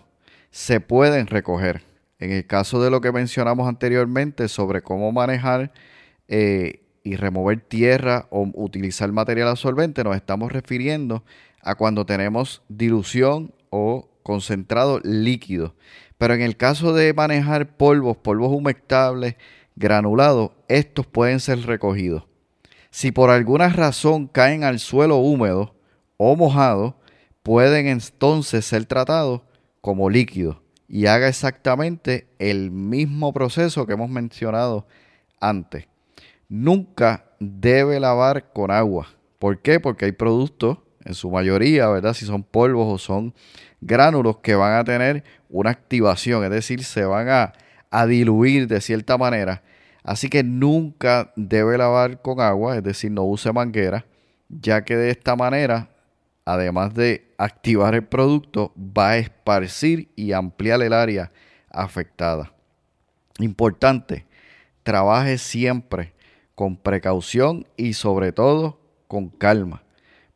se 0.51 0.79
pueden 0.79 1.25
recoger. 1.25 1.82
En 2.20 2.32
el 2.32 2.46
caso 2.46 2.82
de 2.84 2.91
lo 2.91 3.01
que 3.01 3.12
mencionamos 3.12 3.67
anteriormente 3.67 4.48
sobre 4.48 4.84
cómo 4.84 5.12
manejar 5.12 5.72
eh, 6.27 6.84
y 7.03 7.15
remover 7.15 7.62
tierra 7.62 8.27
o 8.29 8.48
utilizar 8.53 9.12
material 9.12 9.48
absorbente, 9.48 10.03
nos 10.03 10.15
estamos 10.15 10.51
refiriendo 10.51 11.24
a 11.62 11.74
cuando 11.74 12.05
tenemos 12.05 12.62
dilución 12.70 13.55
o 13.72 14.08
concentrado 14.24 15.00
líquido. 15.03 15.75
Pero 16.18 16.34
en 16.34 16.42
el 16.42 16.58
caso 16.58 16.94
de 16.94 17.13
manejar 17.13 17.75
polvos, 17.77 18.18
polvos 18.18 18.51
humectables, 18.51 19.36
granulados, 19.75 20.51
estos 20.68 21.06
pueden 21.06 21.39
ser 21.39 21.60
recogidos. 21.65 22.24
Si 22.89 23.12
por 23.12 23.30
alguna 23.30 23.70
razón 23.70 24.27
caen 24.27 24.63
al 24.63 24.80
suelo 24.80 25.18
húmedo 25.18 25.75
o 26.18 26.36
mojado, 26.36 26.96
pueden 27.42 27.88
entonces 27.88 28.65
ser 28.65 28.86
tratados 28.86 29.42
como 29.82 30.10
líquidos 30.10 30.58
y 30.88 31.08
haga 31.08 31.27
exactamente 31.27 32.27
el 32.39 32.72
mismo 32.72 33.34
proceso 33.34 33.86
que 33.86 33.94
hemos 33.94 34.10
mencionado 34.10 34.88
antes. 35.39 35.88
Nunca 36.48 37.25
debe 37.39 38.00
lavar 38.00 38.53
con 38.53 38.70
agua. 38.70 39.08
¿Por 39.39 39.62
qué? 39.62 39.80
Porque 39.80 40.06
hay 40.06 40.12
productos, 40.12 40.77
en 41.06 41.15
su 41.15 41.30
mayoría, 41.30 41.89
¿verdad? 41.89 42.13
Si 42.13 42.25
son 42.25 42.44
polvos 42.44 42.88
o 42.88 42.98
son 42.98 43.34
gránulos 43.86 44.38
que 44.38 44.56
van 44.56 44.74
a 44.74 44.84
tener 44.84 45.24
una 45.50 45.70
activación, 45.70 46.44
es 46.44 46.50
decir, 46.50 46.84
se 46.84 47.06
van 47.06 47.30
a, 47.30 47.54
a 47.92 48.06
diluir 48.06 48.68
de 48.68 48.82
cierta 48.82 49.18
manera 49.18 49.62
Así 50.04 50.30
que 50.30 50.44
nunca 50.44 51.32
debe 51.36 51.78
lavar 51.78 52.22
con 52.22 52.42
agua, 52.42 52.75
es 52.75 52.84
decir, 52.84 53.10
no 53.10 53.24
use 53.24 53.54
manguera, 53.54 54.06
ya 54.50 54.84
que 54.84 54.98
de 54.98 55.10
esta 55.10 55.36
manera, 55.38 55.90
además 56.44 56.94
de 56.94 57.34
activar 57.38 57.96
el 57.96 58.04
producto, 58.04 58.74
va 58.78 59.12
a 59.12 59.18
esparcir 59.18 60.12
y 60.18 60.34
ampliar 60.34 60.82
el 60.82 60.92
área 60.92 61.32
afectada. 61.70 62.52
Importante, 63.40 64.25
trabaje 64.84 65.38
siempre 65.38 66.13
con 66.54 66.75
precaución 66.75 67.66
y 67.78 67.94
sobre 67.94 68.34
todo 68.34 68.80
con 69.08 69.30
calma. 69.30 69.84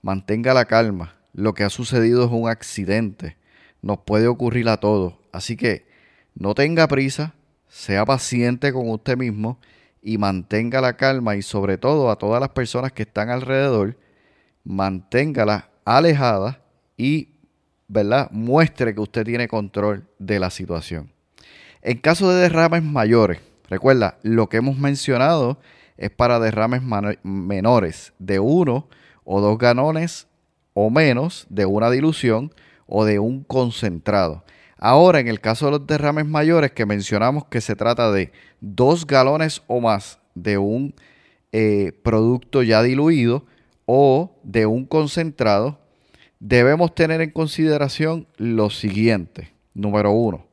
Mantenga 0.02 0.54
la 0.54 0.64
calma. 0.64 1.17
Lo 1.38 1.54
que 1.54 1.64
ha 1.64 1.70
sucedido 1.70 2.26
es 2.26 2.32
un 2.32 2.50
accidente. 2.50 3.38
Nos 3.84 4.00
puede 4.00 4.28
ocurrir 4.28 4.68
a 4.70 4.78
todos. 4.78 5.14
Así 5.32 5.56
que 5.56 5.86
no 6.34 6.56
tenga 6.56 6.88
prisa, 6.88 7.36
sea 7.68 8.06
paciente 8.06 8.74
con 8.74 8.90
usted 8.90 9.16
mismo 9.16 9.60
y 10.02 10.18
mantenga 10.18 10.82
la 10.82 10.98
calma 10.98 11.36
y 11.36 11.44
sobre 11.44 11.78
todo 11.78 12.10
a 12.10 12.16
todas 12.16 12.42
las 12.42 12.50
personas 12.50 12.92
que 12.92 13.04
están 13.04 13.30
alrededor, 13.30 14.00
manténgala 14.64 15.70
alejada 15.86 16.60
y 16.98 17.30
¿verdad? 17.88 18.32
muestre 18.32 18.96
que 18.96 19.02
usted 19.02 19.24
tiene 19.24 19.48
control 19.48 20.08
de 20.18 20.40
la 20.40 20.50
situación. 20.50 21.12
En 21.84 22.00
caso 22.00 22.32
de 22.32 22.42
derrames 22.42 22.82
mayores, 22.82 23.42
recuerda, 23.70 24.18
lo 24.24 24.50
que 24.50 24.58
hemos 24.58 24.80
mencionado 24.80 25.60
es 25.98 26.10
para 26.10 26.40
derrames 26.40 26.82
menores 27.22 28.14
de 28.18 28.40
uno 28.40 28.88
o 29.24 29.40
dos 29.40 29.60
galones 29.60 30.27
o 30.80 30.92
menos 30.92 31.48
de 31.50 31.66
una 31.66 31.90
dilución 31.90 32.54
o 32.86 33.04
de 33.04 33.18
un 33.18 33.44
concentrado. 33.44 34.44
Ahora, 34.78 35.20
en 35.20 35.28
el 35.28 35.42
caso 35.42 35.66
de 35.66 35.72
los 35.72 35.88
derrames 35.88 36.28
mayores, 36.28 36.72
que 36.72 36.86
mencionamos 36.86 37.46
que 37.46 37.62
se 37.62 37.76
trata 37.76 38.12
de 38.12 38.32
dos 38.62 39.08
galones 39.08 39.64
o 39.66 39.82
más 39.82 40.20
de 40.36 40.60
un 40.60 40.94
eh, 41.52 41.94
producto 42.04 42.62
ya 42.62 42.84
diluido 42.84 43.44
o 43.88 44.38
de 44.44 44.68
un 44.68 44.86
concentrado, 44.86 45.80
debemos 46.40 46.94
tener 46.94 47.22
en 47.22 47.32
consideración 47.32 48.28
lo 48.38 48.70
siguiente. 48.70 49.54
Número 49.74 50.12
uno, 50.12 50.46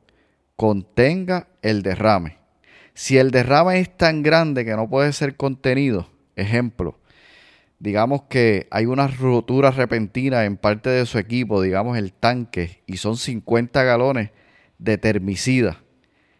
contenga 0.55 1.49
el 1.61 1.83
derrame. 1.83 2.39
Si 2.95 3.19
el 3.19 3.29
derrame 3.29 3.79
es 3.79 3.95
tan 3.95 4.23
grande 4.23 4.65
que 4.65 4.75
no 4.75 4.89
puede 4.89 5.13
ser 5.13 5.35
contenido, 5.35 6.09
ejemplo, 6.35 6.97
digamos 7.79 8.23
que 8.23 8.67
hay 8.71 8.85
una 8.85 9.07
rotura 9.07 9.71
repentina 9.71 10.45
en 10.45 10.57
parte 10.57 10.89
de 10.89 11.05
su 11.05 11.17
equipo, 11.17 11.61
digamos 11.61 11.97
el 11.97 12.13
tanque, 12.13 12.83
y 12.85 12.97
son 12.97 13.17
50 13.17 13.83
galones 13.83 14.31
de 14.77 14.97
termicida, 14.97 15.81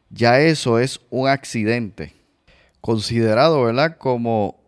ya 0.09 0.39
eso 0.39 0.79
es 0.79 1.01
un 1.09 1.27
accidente, 1.27 2.13
considerado, 2.81 3.63
¿verdad?, 3.63 3.97
como 3.97 4.59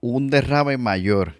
un 0.00 0.30
derrame 0.30 0.78
mayor. 0.78 1.34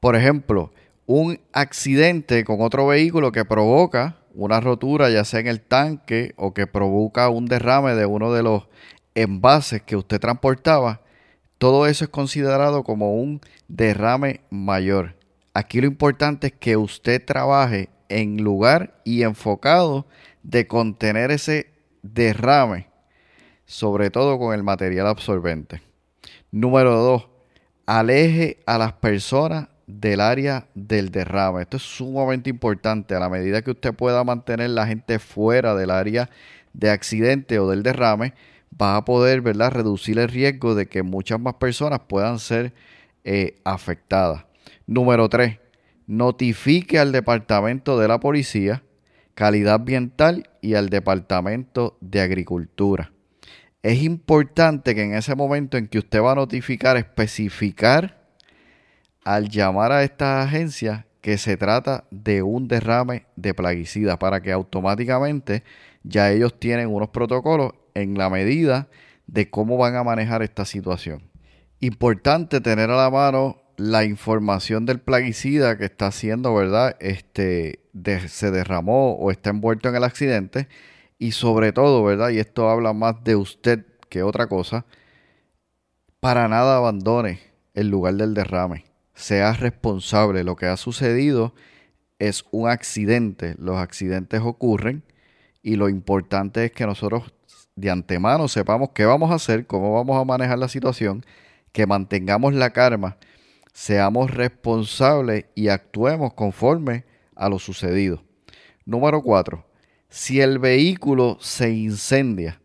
Por 0.00 0.16
ejemplo, 0.16 0.72
un 1.06 1.40
accidente 1.52 2.44
con 2.44 2.60
otro 2.60 2.86
vehículo 2.86 3.32
que 3.32 3.44
provoca 3.44 4.16
una 4.34 4.60
rotura, 4.60 5.10
ya 5.10 5.24
sea 5.24 5.40
en 5.40 5.46
el 5.46 5.60
tanque 5.60 6.32
o 6.36 6.54
que 6.54 6.66
provoca 6.66 7.28
un 7.28 7.46
derrame 7.46 7.94
de 7.94 8.06
uno 8.06 8.32
de 8.32 8.42
los 8.42 8.68
envases 9.14 9.82
que 9.82 9.96
usted 9.96 10.20
transportaba, 10.20 11.01
todo 11.62 11.86
eso 11.86 12.02
es 12.02 12.10
considerado 12.10 12.82
como 12.82 13.14
un 13.14 13.40
derrame 13.68 14.40
mayor. 14.50 15.14
Aquí 15.54 15.80
lo 15.80 15.86
importante 15.86 16.48
es 16.48 16.52
que 16.54 16.76
usted 16.76 17.24
trabaje 17.24 17.88
en 18.08 18.42
lugar 18.42 19.00
y 19.04 19.22
enfocado 19.22 20.08
de 20.42 20.66
contener 20.66 21.30
ese 21.30 21.70
derrame, 22.02 22.88
sobre 23.64 24.10
todo 24.10 24.40
con 24.40 24.54
el 24.54 24.64
material 24.64 25.06
absorbente. 25.06 25.82
Número 26.50 26.96
dos, 26.96 27.28
aleje 27.86 28.58
a 28.66 28.76
las 28.76 28.94
personas 28.94 29.68
del 29.86 30.20
área 30.20 30.66
del 30.74 31.12
derrame. 31.12 31.62
Esto 31.62 31.76
es 31.76 31.84
sumamente 31.84 32.50
importante. 32.50 33.14
A 33.14 33.20
la 33.20 33.28
medida 33.28 33.62
que 33.62 33.70
usted 33.70 33.94
pueda 33.94 34.24
mantener 34.24 34.70
la 34.70 34.88
gente 34.88 35.20
fuera 35.20 35.76
del 35.76 35.92
área 35.92 36.28
de 36.72 36.90
accidente 36.90 37.60
o 37.60 37.70
del 37.70 37.84
derrame, 37.84 38.34
va 38.80 38.96
a 38.96 39.04
poder 39.04 39.40
¿verdad? 39.40 39.70
reducir 39.70 40.18
el 40.18 40.28
riesgo 40.28 40.74
de 40.74 40.86
que 40.86 41.02
muchas 41.02 41.40
más 41.40 41.54
personas 41.54 42.00
puedan 42.08 42.38
ser 42.38 42.72
eh, 43.24 43.60
afectadas. 43.64 44.44
Número 44.86 45.28
3. 45.28 45.58
Notifique 46.06 46.98
al 46.98 47.12
Departamento 47.12 47.98
de 47.98 48.08
la 48.08 48.20
Policía, 48.20 48.82
Calidad 49.34 49.74
Ambiental 49.74 50.50
y 50.60 50.74
al 50.74 50.88
Departamento 50.88 51.96
de 52.00 52.20
Agricultura. 52.20 53.12
Es 53.82 54.02
importante 54.02 54.94
que 54.94 55.02
en 55.02 55.14
ese 55.14 55.34
momento 55.34 55.76
en 55.76 55.88
que 55.88 55.98
usted 55.98 56.20
va 56.20 56.32
a 56.32 56.36
notificar, 56.36 56.96
especificar 56.96 58.22
al 59.24 59.48
llamar 59.48 59.92
a 59.92 60.02
estas 60.02 60.46
agencias 60.46 61.04
que 61.20 61.38
se 61.38 61.56
trata 61.56 62.04
de 62.10 62.42
un 62.42 62.66
derrame 62.68 63.26
de 63.36 63.54
plaguicida 63.54 64.18
para 64.18 64.40
que 64.40 64.52
automáticamente 64.52 65.62
ya 66.02 66.30
ellos 66.30 66.58
tienen 66.58 66.88
unos 66.88 67.08
protocolos 67.10 67.72
en 67.94 68.16
la 68.18 68.30
medida 68.30 68.88
de 69.26 69.50
cómo 69.50 69.76
van 69.76 69.96
a 69.96 70.04
manejar 70.04 70.42
esta 70.42 70.64
situación. 70.64 71.22
Importante 71.80 72.60
tener 72.60 72.90
a 72.90 72.96
la 72.96 73.10
mano 73.10 73.62
la 73.76 74.04
información 74.04 74.86
del 74.86 75.00
plaguicida 75.00 75.76
que 75.78 75.86
está 75.86 76.06
haciendo, 76.06 76.54
¿verdad? 76.54 76.96
Este 77.00 77.80
se 78.28 78.50
derramó 78.50 79.14
o 79.14 79.30
está 79.30 79.50
envuelto 79.50 79.88
en 79.88 79.96
el 79.96 80.04
accidente 80.04 80.68
y 81.18 81.32
sobre 81.32 81.72
todo, 81.72 82.02
¿verdad? 82.04 82.30
Y 82.30 82.38
esto 82.38 82.68
habla 82.68 82.92
más 82.92 83.22
de 83.24 83.36
usted 83.36 83.86
que 84.08 84.22
otra 84.22 84.46
cosa. 84.46 84.84
Para 86.20 86.48
nada 86.48 86.76
abandone 86.76 87.40
el 87.74 87.88
lugar 87.88 88.14
del 88.14 88.34
derrame. 88.34 88.84
Sea 89.14 89.52
responsable. 89.52 90.44
Lo 90.44 90.56
que 90.56 90.66
ha 90.66 90.76
sucedido 90.76 91.54
es 92.18 92.44
un 92.50 92.68
accidente. 92.68 93.56
Los 93.58 93.76
accidentes 93.76 94.40
ocurren 94.42 95.02
y 95.62 95.76
lo 95.76 95.88
importante 95.88 96.64
es 96.64 96.72
que 96.72 96.86
nosotros 96.86 97.32
de 97.76 97.90
antemano 97.90 98.48
sepamos 98.48 98.90
qué 98.94 99.04
vamos 99.04 99.30
a 99.30 99.34
hacer, 99.34 99.66
cómo 99.66 99.94
vamos 99.94 100.20
a 100.20 100.24
manejar 100.24 100.58
la 100.58 100.68
situación, 100.68 101.24
que 101.72 101.86
mantengamos 101.86 102.54
la 102.54 102.70
calma, 102.70 103.16
seamos 103.72 104.30
responsables 104.30 105.46
y 105.54 105.68
actuemos 105.68 106.34
conforme 106.34 107.04
a 107.34 107.48
lo 107.48 107.58
sucedido. 107.58 108.22
Número 108.84 109.22
4. 109.22 109.64
Si 110.08 110.40
el 110.40 110.58
vehículo 110.58 111.38
se 111.40 111.70
incendia 111.70 112.60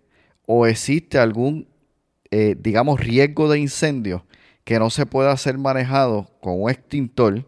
o 0.45 0.65
existe 0.65 1.17
algún, 1.17 1.67
eh, 2.31 2.55
digamos, 2.59 2.99
riesgo 2.99 3.49
de 3.49 3.59
incendio 3.59 4.25
que 4.65 4.79
no 4.79 4.89
se 4.89 5.05
pueda 5.05 5.35
ser 5.37 5.57
manejado 5.57 6.29
con 6.41 6.61
un 6.61 6.69
extintor, 6.69 7.45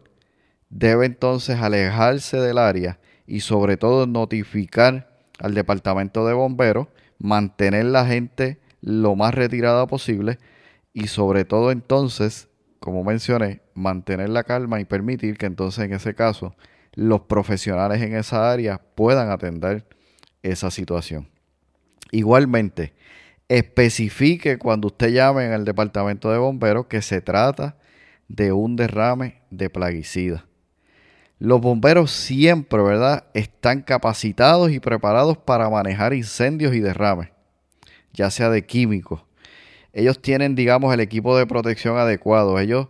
debe 0.70 1.04
entonces 1.04 1.60
alejarse 1.60 2.38
del 2.38 2.56
área 2.56 2.98
y 3.26 3.40
sobre 3.40 3.76
todo 3.76 4.06
notificar 4.06 5.10
al 5.38 5.54
departamento 5.54 6.26
de 6.26 6.32
bomberos, 6.32 6.88
mantener 7.20 7.84
la 7.84 8.06
gente 8.06 8.58
lo 8.80 9.14
más 9.14 9.34
retirada 9.34 9.86
posible 9.86 10.38
y 10.92 11.06
sobre 11.06 11.44
todo 11.44 11.70
entonces, 11.70 12.48
como 12.80 13.04
mencioné, 13.04 13.60
mantener 13.74 14.30
la 14.30 14.42
calma 14.42 14.80
y 14.80 14.84
permitir 14.84 15.36
que 15.38 15.46
entonces 15.46 15.84
en 15.84 15.92
ese 15.92 16.14
caso 16.14 16.56
los 16.94 17.20
profesionales 17.22 18.02
en 18.02 18.16
esa 18.16 18.50
área 18.50 18.80
puedan 18.94 19.30
atender 19.30 19.86
esa 20.42 20.70
situación. 20.70 21.28
Igualmente, 22.10 22.94
especifique 23.48 24.58
cuando 24.58 24.88
usted 24.88 25.10
llame 25.10 25.44
al 25.46 25.64
departamento 25.64 26.32
de 26.32 26.38
bomberos 26.38 26.86
que 26.86 27.02
se 27.02 27.20
trata 27.20 27.76
de 28.28 28.52
un 28.52 28.76
derrame 28.76 29.42
de 29.50 29.70
plaguicida. 29.70 30.46
Los 31.40 31.62
bomberos 31.62 32.10
siempre, 32.10 32.82
¿verdad?, 32.82 33.24
están 33.32 33.80
capacitados 33.80 34.70
y 34.72 34.78
preparados 34.78 35.38
para 35.38 35.70
manejar 35.70 36.12
incendios 36.12 36.74
y 36.74 36.80
derrames, 36.80 37.30
ya 38.12 38.30
sea 38.30 38.50
de 38.50 38.66
químicos. 38.66 39.22
Ellos 39.94 40.20
tienen, 40.20 40.54
digamos, 40.54 40.92
el 40.92 41.00
equipo 41.00 41.38
de 41.38 41.46
protección 41.46 41.96
adecuado. 41.96 42.58
Ellos 42.58 42.88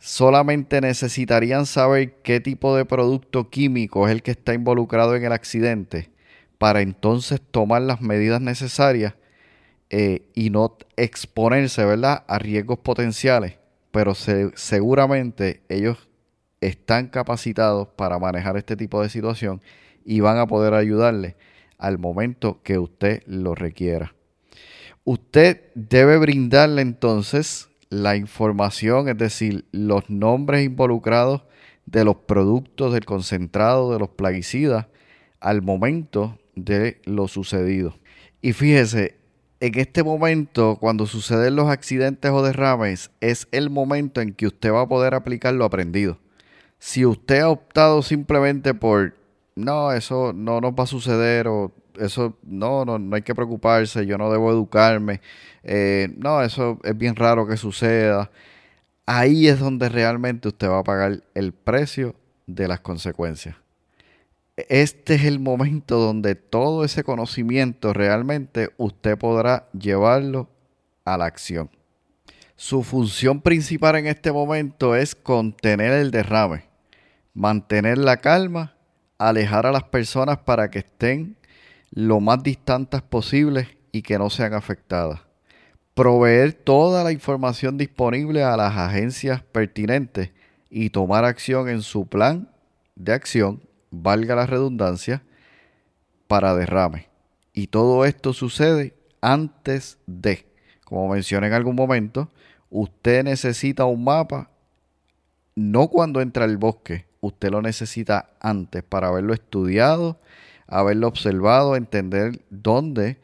solamente 0.00 0.80
necesitarían 0.80 1.66
saber 1.66 2.16
qué 2.22 2.40
tipo 2.40 2.76
de 2.76 2.84
producto 2.84 3.48
químico 3.48 4.08
es 4.08 4.12
el 4.12 4.24
que 4.24 4.32
está 4.32 4.54
involucrado 4.54 5.14
en 5.14 5.24
el 5.24 5.32
accidente 5.32 6.10
para 6.58 6.80
entonces 6.80 7.40
tomar 7.40 7.82
las 7.82 8.00
medidas 8.00 8.40
necesarias 8.40 9.14
eh, 9.90 10.26
y 10.34 10.50
no 10.50 10.76
exponerse, 10.96 11.84
¿verdad?, 11.84 12.24
a 12.26 12.40
riesgos 12.40 12.80
potenciales. 12.80 13.54
Pero 13.92 14.16
seguramente 14.16 15.62
ellos 15.68 16.08
están 16.66 17.08
capacitados 17.08 17.88
para 17.88 18.18
manejar 18.18 18.56
este 18.56 18.76
tipo 18.76 19.02
de 19.02 19.08
situación 19.08 19.60
y 20.04 20.20
van 20.20 20.38
a 20.38 20.46
poder 20.46 20.74
ayudarle 20.74 21.36
al 21.78 21.98
momento 21.98 22.60
que 22.62 22.78
usted 22.78 23.22
lo 23.26 23.54
requiera. 23.54 24.14
Usted 25.04 25.62
debe 25.74 26.16
brindarle 26.16 26.82
entonces 26.82 27.68
la 27.90 28.16
información, 28.16 29.08
es 29.08 29.18
decir, 29.18 29.66
los 29.72 30.08
nombres 30.08 30.64
involucrados 30.64 31.42
de 31.84 32.04
los 32.04 32.16
productos 32.16 32.94
del 32.94 33.04
concentrado 33.04 33.92
de 33.92 33.98
los 33.98 34.08
plaguicidas 34.08 34.86
al 35.40 35.60
momento 35.60 36.38
de 36.54 37.02
lo 37.04 37.28
sucedido. 37.28 37.98
Y 38.40 38.54
fíjese, 38.54 39.18
en 39.60 39.78
este 39.78 40.02
momento, 40.02 40.78
cuando 40.80 41.06
suceden 41.06 41.56
los 41.56 41.68
accidentes 41.68 42.30
o 42.30 42.42
derrames, 42.42 43.10
es 43.20 43.48
el 43.52 43.68
momento 43.68 44.22
en 44.22 44.32
que 44.32 44.46
usted 44.46 44.72
va 44.72 44.82
a 44.82 44.88
poder 44.88 45.14
aplicar 45.14 45.52
lo 45.54 45.64
aprendido 45.64 46.18
si 46.84 47.06
usted 47.06 47.40
ha 47.40 47.48
optado 47.48 48.02
simplemente 48.02 48.74
por, 48.74 49.14
no, 49.56 49.90
eso 49.90 50.34
no 50.34 50.60
nos 50.60 50.72
va 50.72 50.84
a 50.84 50.86
suceder 50.86 51.48
o 51.48 51.72
eso 51.98 52.36
no, 52.42 52.84
no, 52.84 52.98
no 52.98 53.16
hay 53.16 53.22
que 53.22 53.34
preocuparse, 53.34 54.04
yo 54.04 54.18
no 54.18 54.30
debo 54.30 54.50
educarme, 54.50 55.22
eh, 55.62 56.12
no, 56.18 56.42
eso 56.42 56.78
es 56.84 56.96
bien 56.96 57.16
raro 57.16 57.46
que 57.46 57.56
suceda, 57.56 58.30
ahí 59.06 59.48
es 59.48 59.60
donde 59.60 59.88
realmente 59.88 60.48
usted 60.48 60.68
va 60.68 60.80
a 60.80 60.84
pagar 60.84 61.22
el 61.32 61.54
precio 61.54 62.16
de 62.46 62.68
las 62.68 62.80
consecuencias. 62.80 63.56
Este 64.54 65.14
es 65.14 65.24
el 65.24 65.40
momento 65.40 65.96
donde 65.98 66.34
todo 66.34 66.84
ese 66.84 67.02
conocimiento 67.02 67.94
realmente 67.94 68.74
usted 68.76 69.16
podrá 69.16 69.70
llevarlo 69.72 70.50
a 71.06 71.16
la 71.16 71.24
acción. 71.24 71.70
Su 72.56 72.82
función 72.82 73.40
principal 73.40 73.96
en 73.96 74.06
este 74.06 74.30
momento 74.32 74.94
es 74.94 75.14
contener 75.14 75.94
el 75.94 76.10
derrame 76.10 76.73
mantener 77.34 77.98
la 77.98 78.18
calma, 78.18 78.76
alejar 79.18 79.66
a 79.66 79.72
las 79.72 79.84
personas 79.84 80.38
para 80.38 80.70
que 80.70 80.78
estén 80.78 81.36
lo 81.90 82.20
más 82.20 82.42
distantes 82.42 83.02
posibles 83.02 83.68
y 83.92 84.02
que 84.02 84.18
no 84.18 84.30
sean 84.30 84.54
afectadas. 84.54 85.20
Proveer 85.94 86.52
toda 86.52 87.04
la 87.04 87.12
información 87.12 87.76
disponible 87.76 88.42
a 88.42 88.56
las 88.56 88.76
agencias 88.76 89.42
pertinentes 89.42 90.30
y 90.70 90.90
tomar 90.90 91.24
acción 91.24 91.68
en 91.68 91.82
su 91.82 92.06
plan 92.06 92.50
de 92.96 93.12
acción, 93.12 93.62
valga 93.90 94.34
la 94.34 94.46
redundancia, 94.46 95.22
para 96.26 96.54
derrame. 96.54 97.08
Y 97.52 97.68
todo 97.68 98.04
esto 98.04 98.32
sucede 98.32 98.94
antes 99.20 99.98
de, 100.06 100.46
como 100.84 101.08
mencioné 101.08 101.46
en 101.48 101.52
algún 101.52 101.76
momento, 101.76 102.30
usted 102.70 103.22
necesita 103.22 103.84
un 103.84 104.02
mapa 104.02 104.50
no 105.54 105.88
cuando 105.88 106.20
entra 106.20 106.44
al 106.44 106.56
bosque, 106.56 107.06
usted 107.26 107.50
lo 107.50 107.62
necesita 107.62 108.30
antes 108.40 108.82
para 108.82 109.08
haberlo 109.08 109.34
estudiado, 109.34 110.18
haberlo 110.66 111.08
observado, 111.08 111.76
entender 111.76 112.40
dónde 112.50 113.18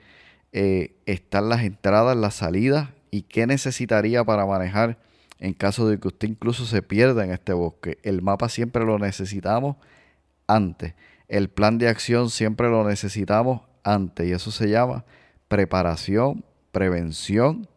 eh, 0.53 0.95
están 1.07 1.49
las 1.49 1.63
entradas, 1.63 2.17
las 2.17 2.35
salidas 2.35 2.91
y 3.11 3.23
qué 3.23 3.47
necesitaría 3.47 4.25
para 4.25 4.47
manejar 4.47 4.99
en 5.39 5.55
caso 5.55 5.89
de 5.89 5.99
que 5.99 6.09
usted 6.09 6.29
incluso 6.29 6.67
se 6.67 6.83
pierda 6.83 7.25
en 7.25 7.33
este 7.33 7.53
bosque. 7.53 7.99
El 8.03 8.23
mapa 8.23 8.49
siempre 8.49 8.85
lo 8.85 8.99
necesitamos 8.99 9.77
antes. 10.47 10.95
El 11.29 11.49
plan 11.49 11.79
de 11.79 11.89
acción 11.89 12.31
siempre 12.31 12.69
lo 12.69 12.87
necesitamos 12.87 13.63
antes 13.83 14.29
y 14.29 14.33
eso 14.33 14.51
se 14.51 14.69
llama 14.69 15.05
preparación, 15.49 16.45
prevención 16.73 17.69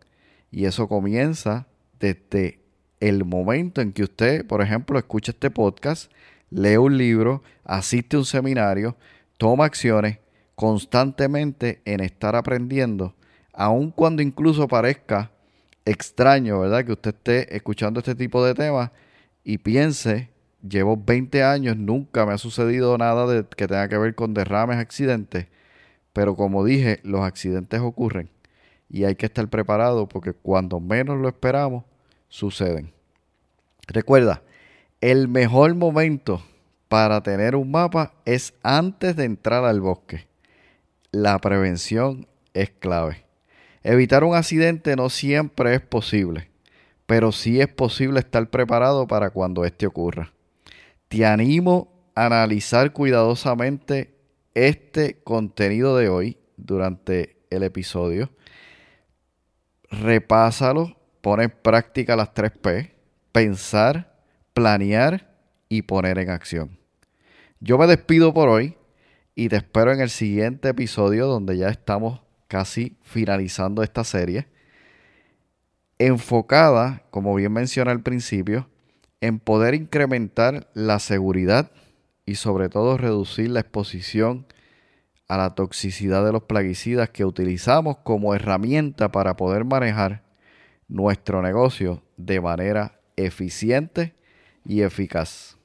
y 0.52 0.66
eso 0.66 0.88
comienza 0.88 1.68
desde 2.00 2.63
el 3.08 3.26
momento 3.26 3.82
en 3.82 3.92
que 3.92 4.04
usted, 4.04 4.46
por 4.48 4.62
ejemplo, 4.62 4.98
escucha 4.98 5.34
este 5.34 5.52
podcast, 5.52 6.10
lee 6.50 6.78
un 6.78 6.98
libro, 6.98 7.44
asiste 7.66 8.16
a 8.16 8.20
un 8.20 8.26
seminario, 8.26 8.96
toma 9.38 9.66
acciones 9.66 10.20
constantemente 10.56 11.82
en 11.84 12.00
estar 12.00 12.38
aprendiendo, 12.38 13.14
aun 13.52 13.92
cuando 13.92 14.22
incluso 14.22 14.70
parezca 14.70 15.32
extraño, 15.84 16.62
¿verdad? 16.62 16.86
Que 16.86 16.94
usted 16.94 17.14
esté 17.14 17.54
escuchando 17.54 18.00
este 18.00 18.16
tipo 18.16 18.46
de 18.46 18.54
temas 18.54 18.92
y 19.44 19.58
piense, 19.58 20.30
llevo 20.66 20.96
20 20.96 21.44
años, 21.44 21.76
nunca 21.76 22.26
me 22.26 22.32
ha 22.32 22.38
sucedido 22.38 22.98
nada 22.98 23.28
de, 23.28 23.46
que 23.46 23.68
tenga 23.68 23.90
que 23.90 23.98
ver 23.98 24.16
con 24.16 24.34
derrames, 24.34 24.78
accidentes, 24.78 25.48
pero 26.14 26.38
como 26.38 26.64
dije, 26.64 27.02
los 27.04 27.20
accidentes 27.20 27.82
ocurren 27.82 28.30
y 28.88 29.04
hay 29.04 29.16
que 29.16 29.26
estar 29.26 29.50
preparado 29.50 30.08
porque 30.08 30.32
cuando 30.32 30.80
menos 30.80 31.20
lo 31.20 31.28
esperamos, 31.28 31.84
suceden. 32.30 32.93
Recuerda, 33.88 34.42
el 35.02 35.28
mejor 35.28 35.76
momento 35.76 36.44
para 36.88 37.22
tener 37.22 37.56
un 37.56 37.72
mapa 37.72 38.14
es 38.26 38.54
antes 38.64 39.16
de 39.16 39.26
entrar 39.26 39.66
al 39.66 39.82
bosque. 39.82 40.28
La 41.12 41.40
prevención 41.40 42.28
es 42.54 42.70
clave. 42.70 43.26
Evitar 43.84 44.24
un 44.24 44.36
accidente 44.36 44.96
no 44.96 45.10
siempre 45.10 45.76
es 45.76 45.82
posible, 45.82 46.50
pero 47.06 47.32
sí 47.32 47.60
es 47.60 47.68
posible 47.68 48.20
estar 48.20 48.50
preparado 48.50 49.08
para 49.08 49.30
cuando 49.32 49.66
este 49.66 49.86
ocurra. 49.86 50.32
Te 51.10 51.26
animo 51.26 51.92
a 52.16 52.28
analizar 52.28 52.94
cuidadosamente 52.94 54.16
este 54.54 55.22
contenido 55.24 55.98
de 55.98 56.10
hoy 56.10 56.38
durante 56.58 57.38
el 57.50 57.64
episodio. 57.64 58.30
Repásalo, 59.90 60.96
pone 61.22 61.46
en 61.46 61.54
práctica 61.62 62.16
las 62.16 62.34
tres 62.34 62.52
P, 62.52 62.93
pensar, 63.34 64.16
planear 64.54 65.36
y 65.68 65.82
poner 65.82 66.20
en 66.20 66.30
acción. 66.30 66.78
Yo 67.60 67.78
me 67.78 67.88
despido 67.88 68.34
por 68.34 68.48
hoy 68.48 68.78
y 69.36 69.50
te 69.50 69.58
espero 69.58 69.92
en 69.92 70.00
el 70.00 70.10
siguiente 70.10 70.70
episodio 70.70 71.26
donde 71.26 71.58
ya 71.58 71.68
estamos 71.70 72.22
casi 72.48 72.96
finalizando 73.02 73.82
esta 73.82 74.04
serie, 74.04 74.48
enfocada, 75.98 77.02
como 77.10 77.34
bien 77.34 77.52
mencioné 77.52 77.92
al 77.92 78.04
principio, 78.04 78.70
en 79.20 79.40
poder 79.40 79.74
incrementar 79.74 80.70
la 80.76 81.00
seguridad 81.00 81.72
y 82.26 82.36
sobre 82.36 82.70
todo 82.70 82.98
reducir 82.98 83.50
la 83.50 83.62
exposición 83.62 84.46
a 85.28 85.38
la 85.38 85.56
toxicidad 85.56 86.24
de 86.24 86.32
los 86.32 86.44
plaguicidas 86.44 87.10
que 87.10 87.26
utilizamos 87.26 87.98
como 88.04 88.36
herramienta 88.36 89.12
para 89.12 89.36
poder 89.36 89.66
manejar 89.66 90.22
nuestro 90.88 91.42
negocio 91.42 92.04
de 92.18 92.40
manera 92.40 93.00
eficiente 93.16 94.14
y 94.66 94.82
eficaz. 94.82 95.58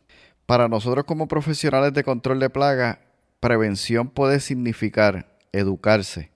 Para 0.46 0.68
nosotros 0.68 1.04
como 1.04 1.28
profesionales 1.28 1.92
de 1.92 2.04
control 2.04 2.40
de 2.40 2.50
plagas, 2.50 2.98
prevención 3.40 4.08
puede 4.08 4.40
significar 4.40 5.38
educarse, 5.52 6.30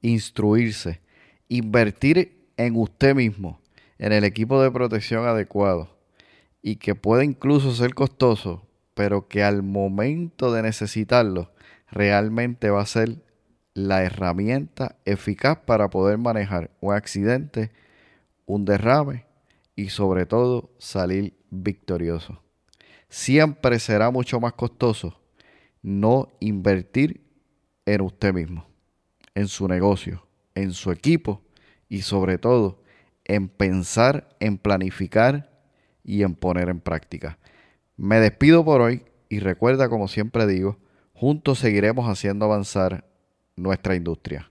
instruirse, 0.00 1.00
invertir 1.48 2.46
en 2.56 2.76
usted 2.76 3.14
mismo, 3.14 3.60
en 3.98 4.12
el 4.12 4.24
equipo 4.24 4.62
de 4.62 4.70
protección 4.70 5.26
adecuado 5.26 5.96
y 6.62 6.76
que 6.76 6.94
puede 6.94 7.24
incluso 7.24 7.74
ser 7.74 7.94
costoso, 7.94 8.66
pero 8.94 9.28
que 9.28 9.42
al 9.42 9.62
momento 9.62 10.52
de 10.52 10.62
necesitarlo 10.62 11.52
realmente 11.90 12.70
va 12.70 12.82
a 12.82 12.86
ser 12.86 13.22
la 13.74 14.02
herramienta 14.02 14.96
eficaz 15.04 15.58
para 15.58 15.88
poder 15.88 16.18
manejar 16.18 16.70
un 16.80 16.94
accidente, 16.94 17.70
un 18.46 18.64
derrame 18.64 19.27
y 19.78 19.90
sobre 19.90 20.26
todo 20.26 20.72
salir 20.78 21.38
victorioso. 21.50 22.42
Siempre 23.08 23.78
será 23.78 24.10
mucho 24.10 24.40
más 24.40 24.54
costoso 24.54 25.20
no 25.82 26.32
invertir 26.40 27.24
en 27.86 28.00
usted 28.00 28.34
mismo 28.34 28.66
en 29.36 29.46
su 29.46 29.68
negocio, 29.68 30.26
en 30.56 30.72
su 30.72 30.90
equipo 30.90 31.42
y 31.88 32.02
sobre 32.02 32.38
todo 32.38 32.82
en 33.24 33.48
pensar, 33.48 34.36
en 34.40 34.58
planificar 34.58 35.48
y 36.02 36.24
en 36.24 36.34
poner 36.34 36.70
en 36.70 36.80
práctica. 36.80 37.38
Me 37.96 38.18
despido 38.18 38.64
por 38.64 38.80
hoy 38.80 39.04
y 39.28 39.38
recuerda, 39.38 39.88
como 39.88 40.08
siempre 40.08 40.48
digo, 40.48 40.78
juntos 41.12 41.60
seguiremos 41.60 42.06
haciendo 42.08 42.46
avanzar 42.46 43.04
nuestra 43.54 43.94
industria. 43.94 44.50